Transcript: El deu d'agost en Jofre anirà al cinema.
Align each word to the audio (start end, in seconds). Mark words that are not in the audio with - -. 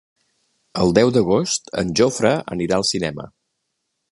El 0.83 0.93
deu 0.99 1.11
d'agost 1.17 1.69
en 1.83 1.93
Jofre 2.01 2.33
anirà 2.57 2.81
al 2.81 2.89
cinema. 2.93 3.29